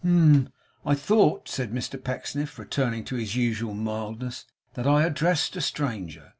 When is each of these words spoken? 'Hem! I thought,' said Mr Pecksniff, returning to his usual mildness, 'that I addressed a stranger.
'Hem! 0.03 0.49
I 0.83 0.95
thought,' 0.95 1.47
said 1.47 1.71
Mr 1.71 2.03
Pecksniff, 2.03 2.57
returning 2.57 3.03
to 3.05 3.17
his 3.17 3.35
usual 3.35 3.75
mildness, 3.75 4.45
'that 4.73 4.87
I 4.87 5.03
addressed 5.05 5.55
a 5.57 5.61
stranger. 5.61 6.29